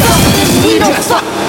[0.00, 1.39] Yes, we don't stop.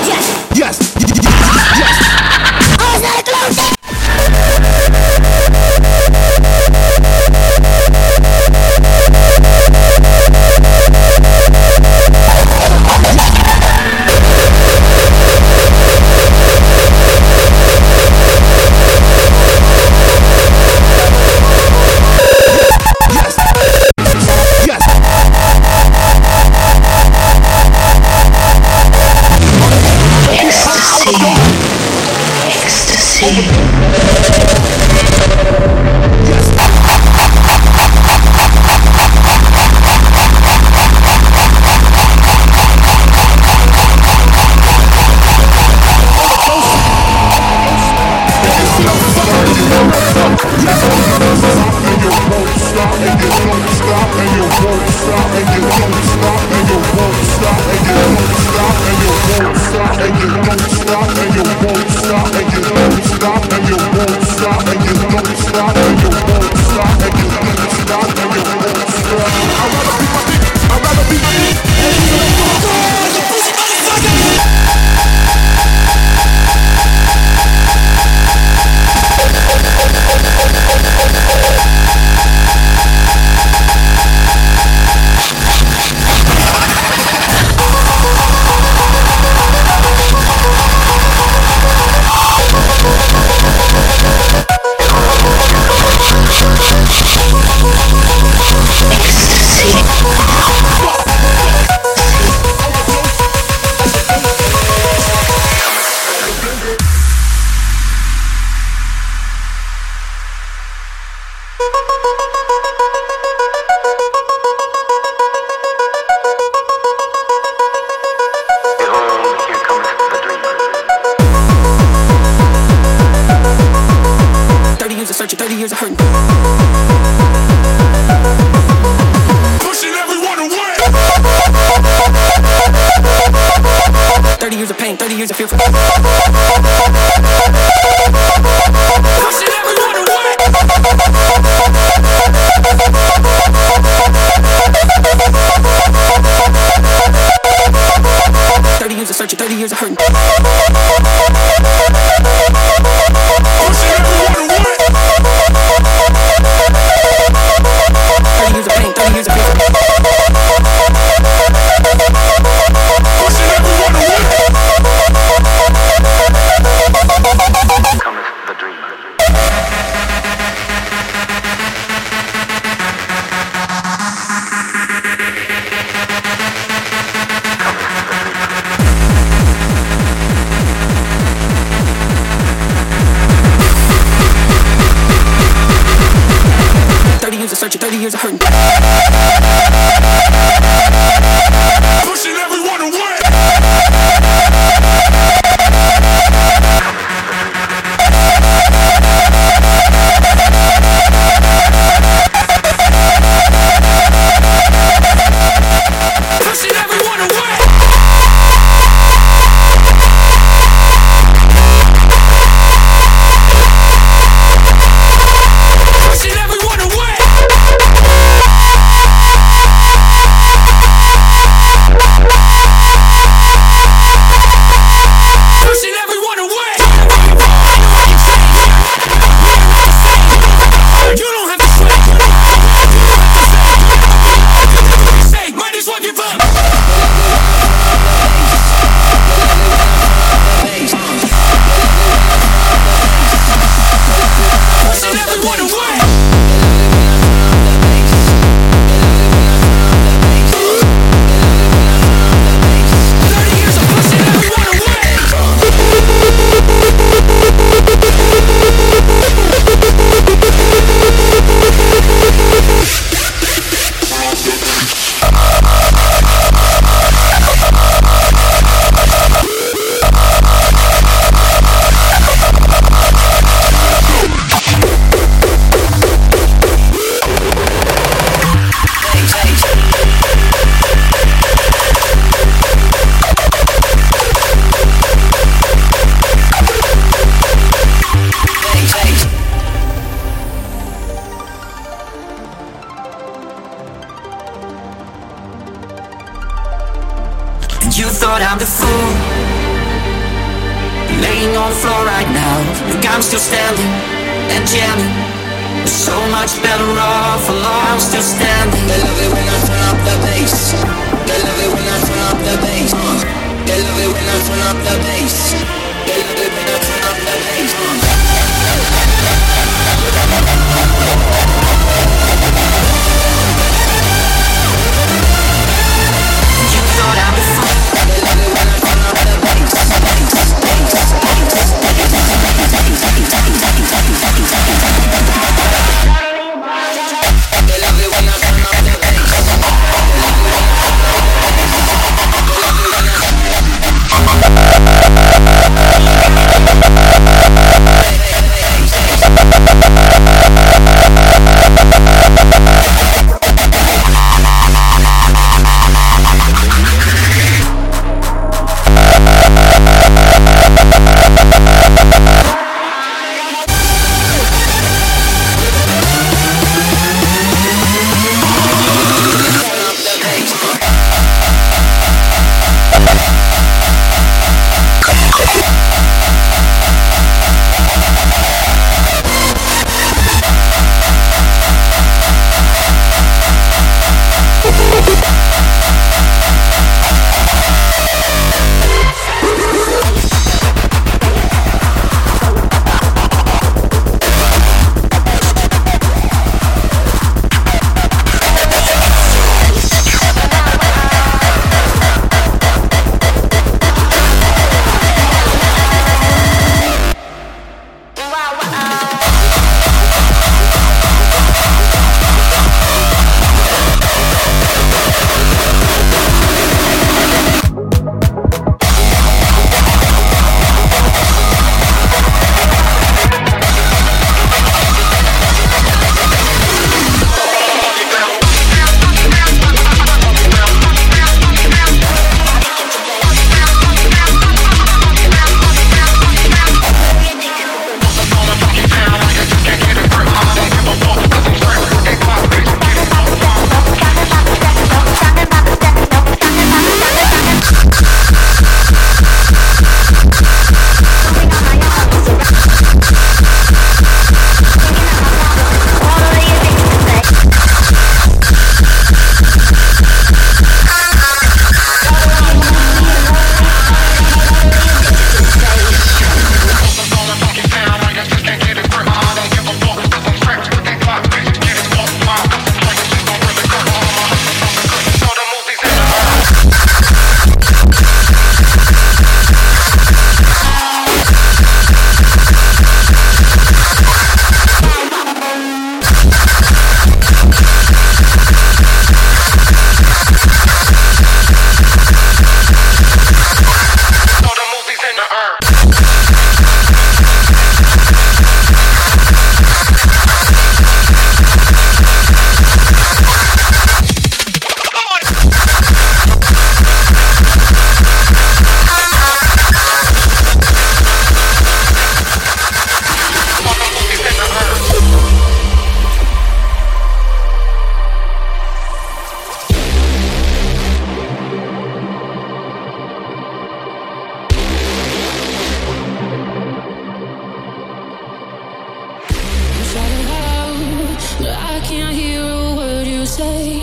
[531.89, 533.81] can't hear a word you say.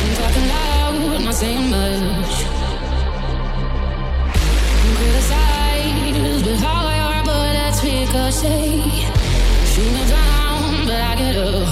[0.00, 2.34] I'm talking loud, not saying much.
[4.96, 5.56] Criticized,
[7.86, 8.82] ricochet.
[9.70, 11.65] Shoot me down, but I get up.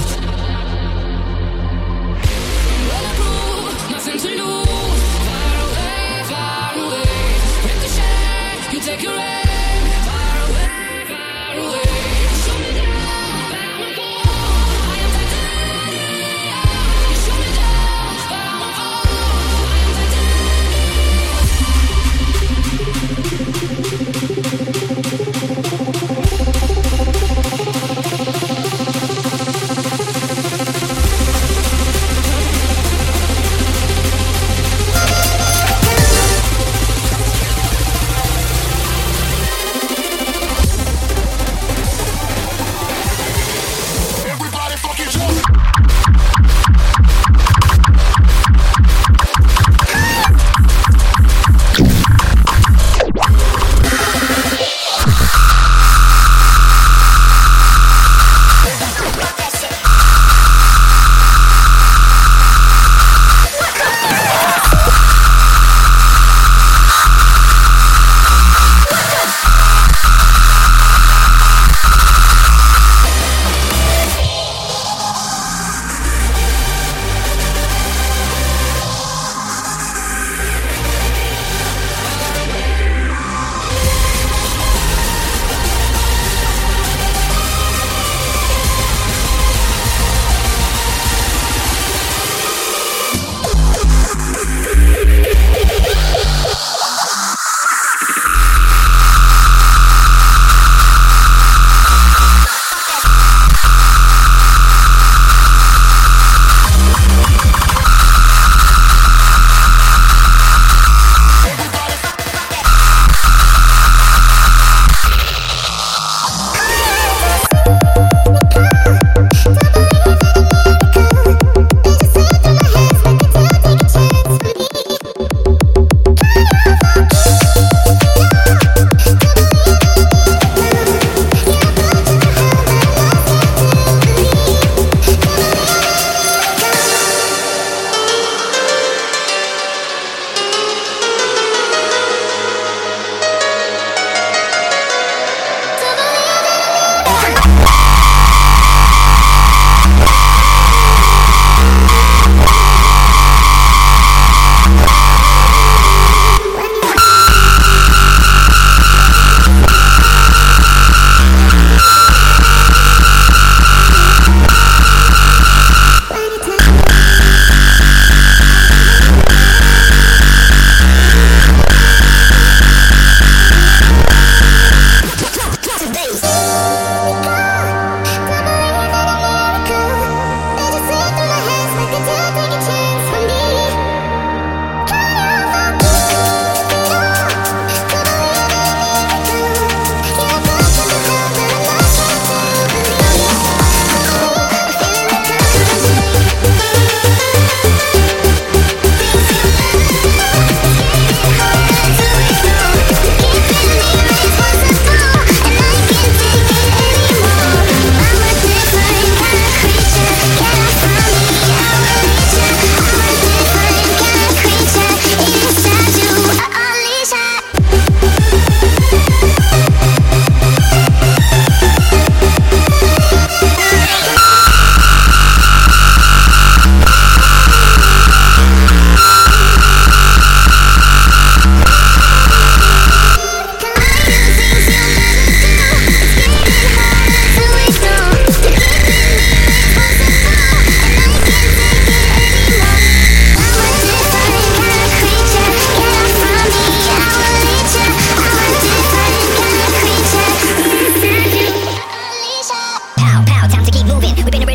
[254.15, 254.54] We've been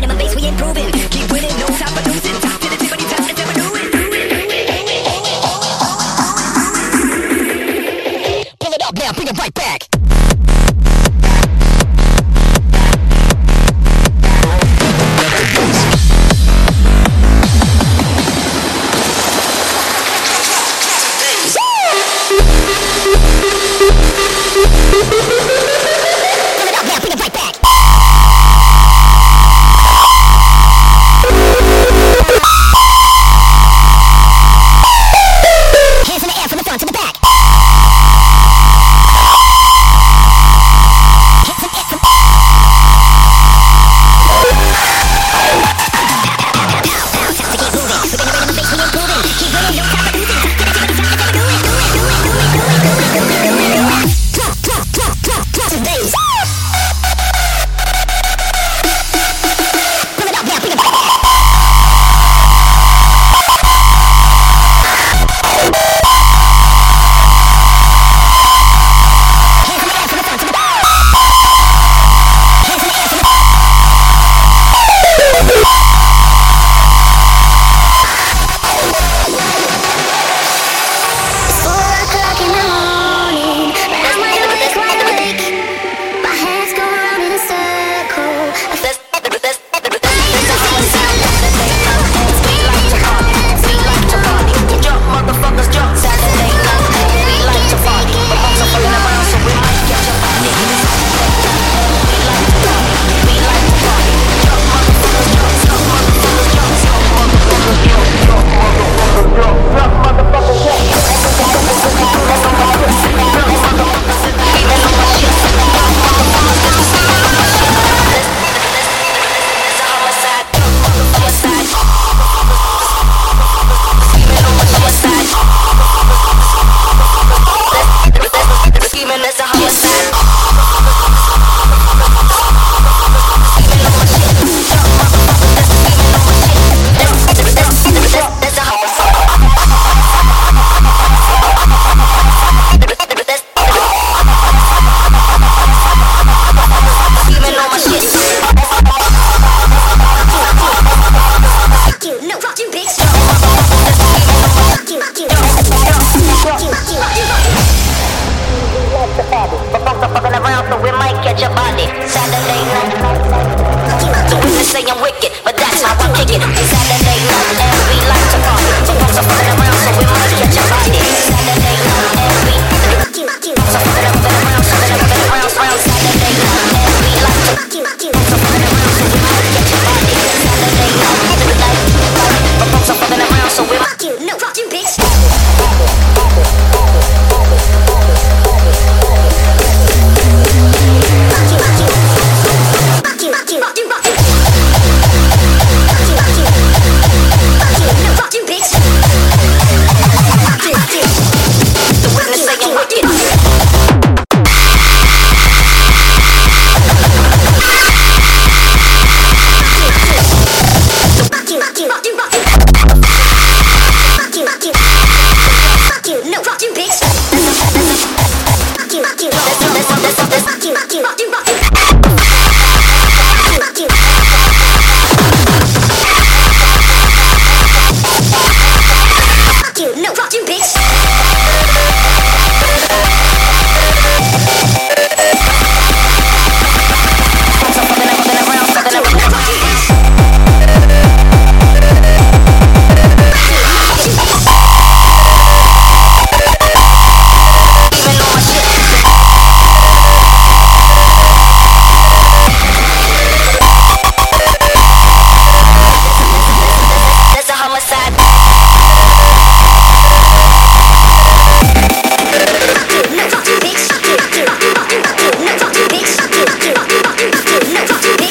[267.59, 268.30] do, do, do.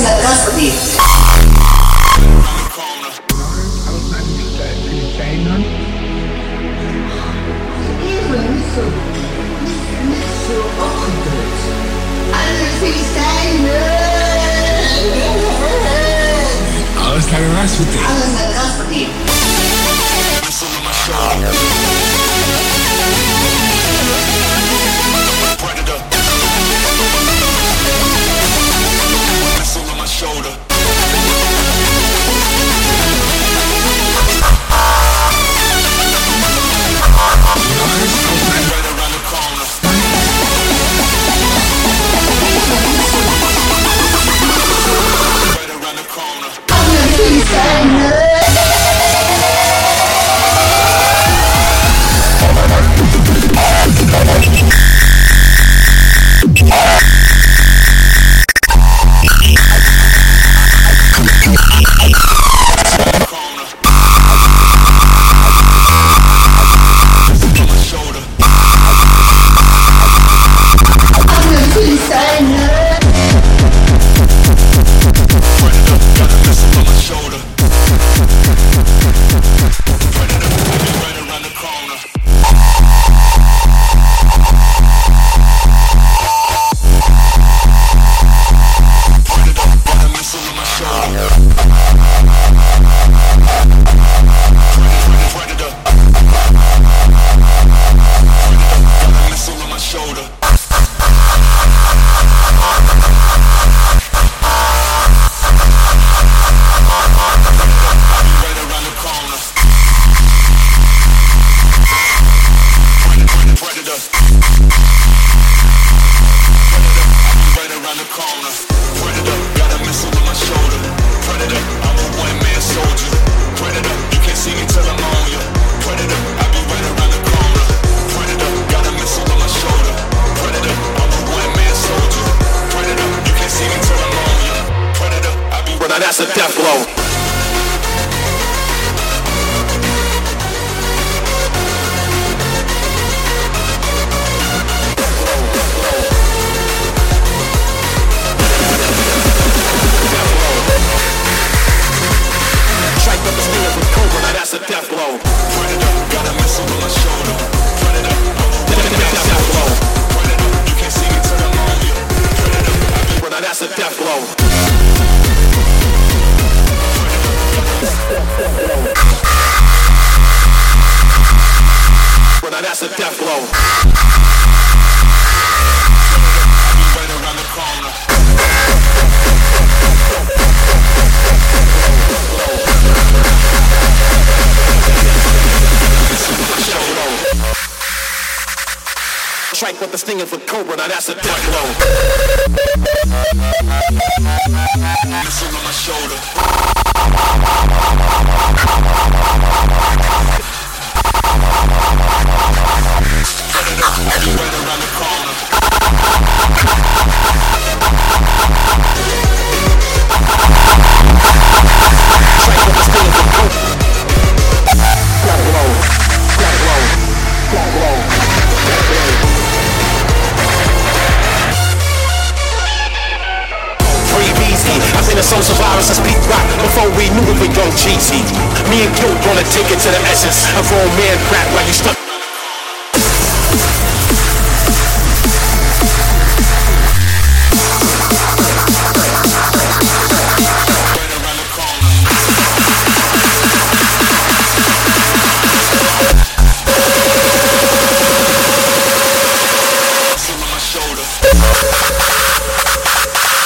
[230.23, 231.97] of old man rap while you stuck.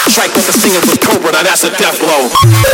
[0.10, 2.65] Strike with a singer Cobra, now that's a death blow.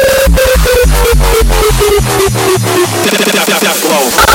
[3.71, 4.30] na qual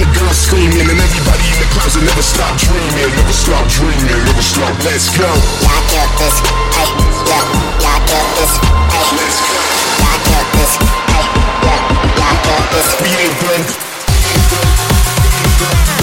[0.00, 4.40] The girls screaming and everybody in the closet never stop dreaming, never stop dreaming, never
[4.40, 4.72] stop.
[4.80, 5.28] Let's go.
[5.28, 6.40] Y'all this,
[6.72, 6.88] hey,
[7.28, 7.36] yo.
[7.84, 9.04] Y'all this, hey.
[9.20, 9.60] Let's go.
[10.00, 10.16] Y'all
[10.56, 11.20] this, hey,
[11.68, 11.76] yo.
[12.16, 12.96] Y'all this.
[12.96, 13.36] We ain't
[15.68, 15.99] done.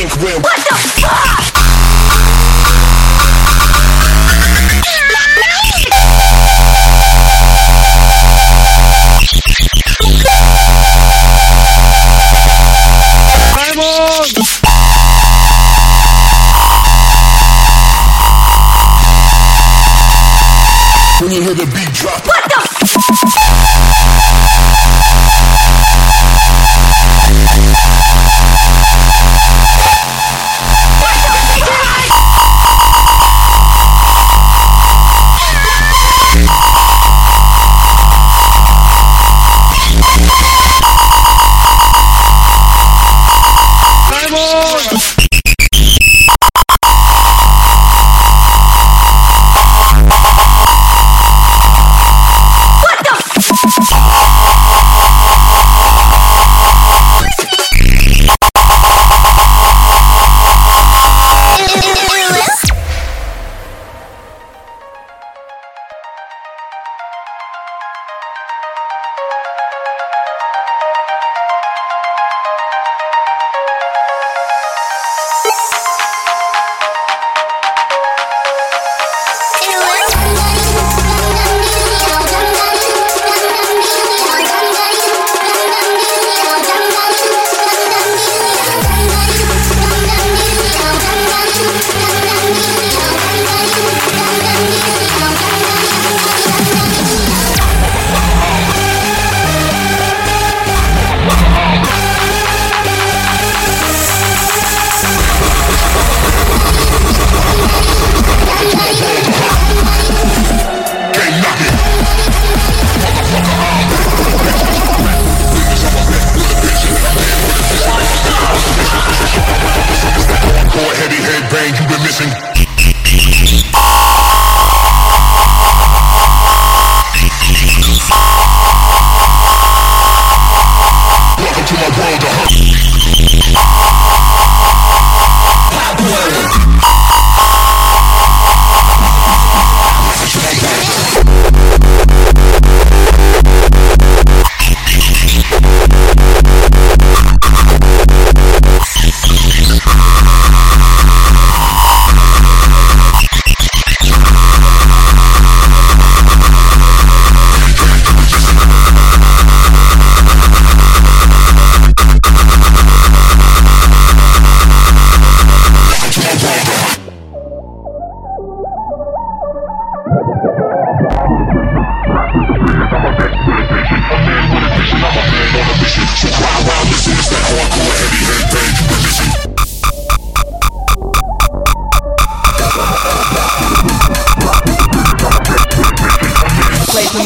[0.00, 0.57] ink will.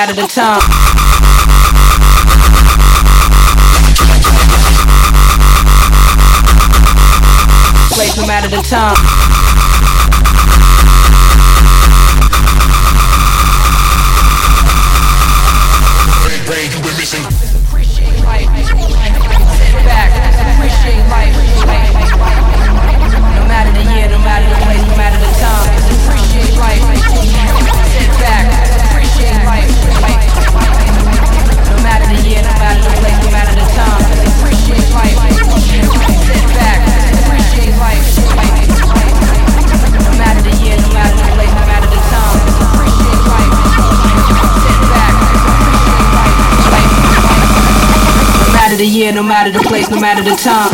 [0.00, 0.60] no matter the.
[7.92, 9.29] Place no matter the time.
[49.12, 50.70] Year, no matter the place, no matter the time.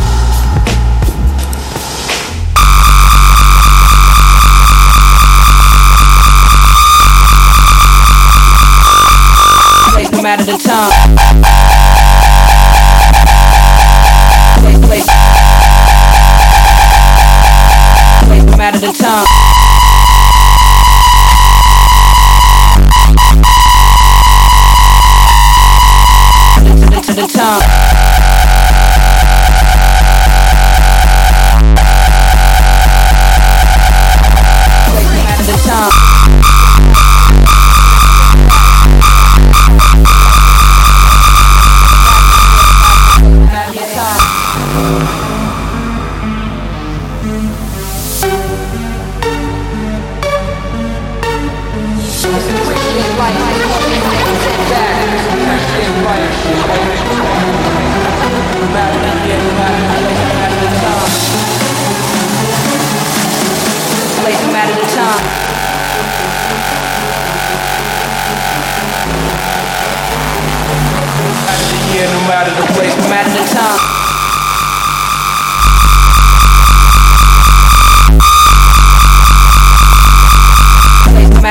[9.93, 11.16] Place, no matter the time.
[14.61, 15.07] Place, place.
[18.26, 19.36] Place, no matter the time.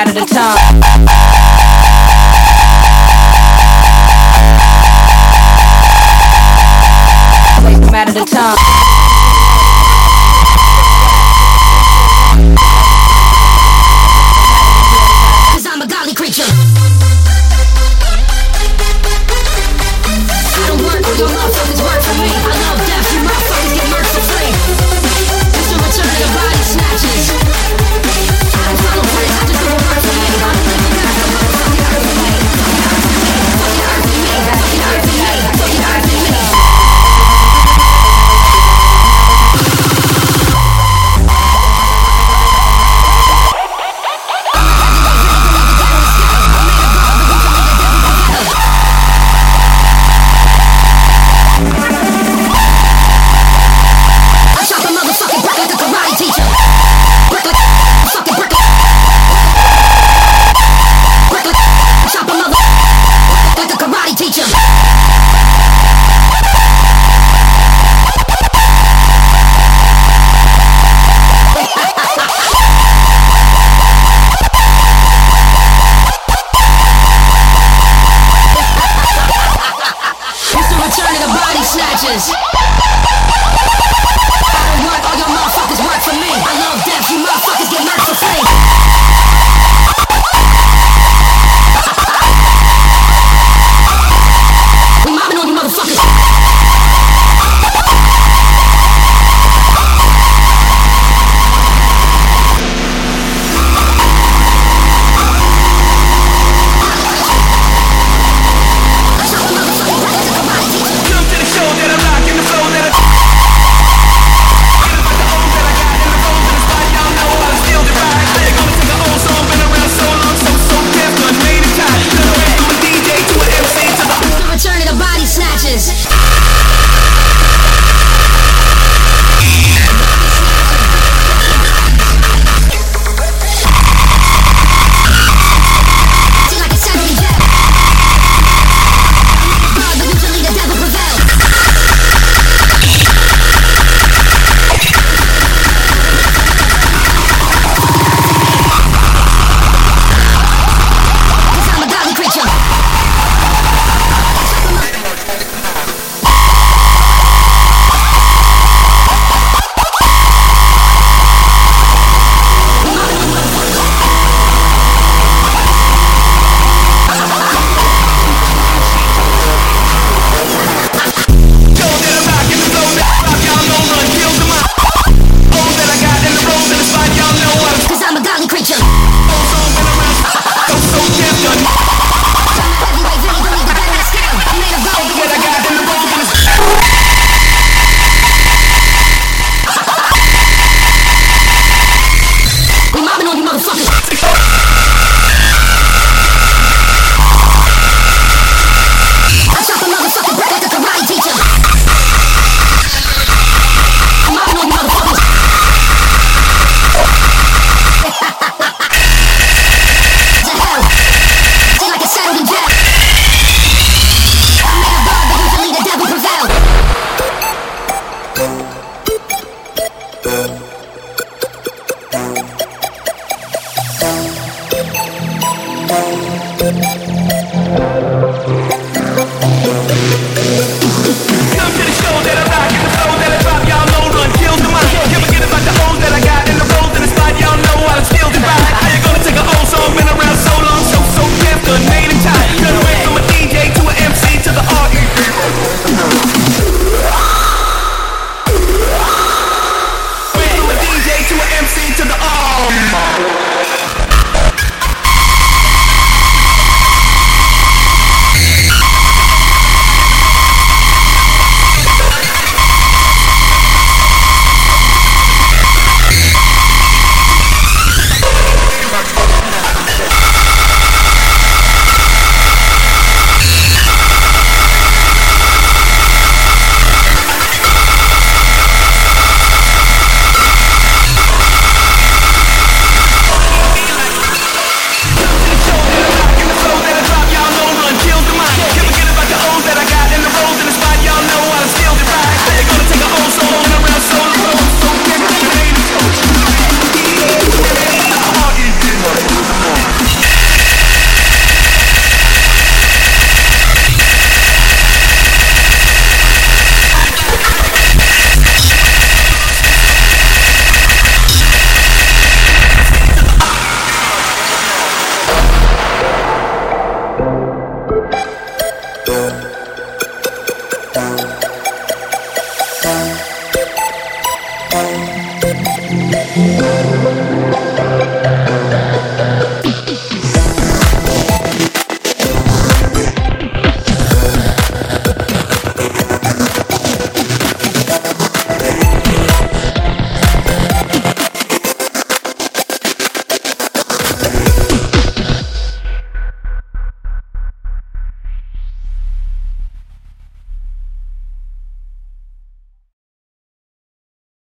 [0.05, 1.05] No matter the.
[7.61, 8.64] Place no matter the.